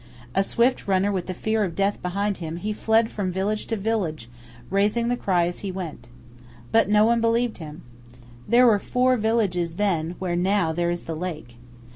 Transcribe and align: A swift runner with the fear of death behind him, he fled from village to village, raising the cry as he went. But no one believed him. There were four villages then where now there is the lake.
A 0.33 0.41
swift 0.41 0.87
runner 0.87 1.11
with 1.11 1.27
the 1.27 1.33
fear 1.35 1.63
of 1.63 1.75
death 1.75 2.01
behind 2.01 2.37
him, 2.37 2.55
he 2.57 2.73
fled 2.73 3.11
from 3.11 3.31
village 3.31 3.67
to 3.67 3.75
village, 3.77 4.31
raising 4.71 5.09
the 5.09 5.15
cry 5.15 5.45
as 5.45 5.59
he 5.59 5.71
went. 5.71 6.07
But 6.71 6.89
no 6.89 7.05
one 7.05 7.21
believed 7.21 7.59
him. 7.59 7.83
There 8.47 8.65
were 8.65 8.79
four 8.79 9.15
villages 9.15 9.75
then 9.75 10.15
where 10.17 10.35
now 10.35 10.73
there 10.73 10.89
is 10.89 11.03
the 11.03 11.15
lake. 11.15 11.55